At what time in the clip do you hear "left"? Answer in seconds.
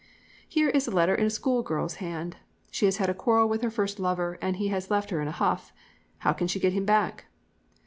4.89-5.11